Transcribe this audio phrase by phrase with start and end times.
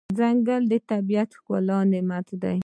[0.17, 2.57] ځنګل د طبیعت ښکلی نعمت دی.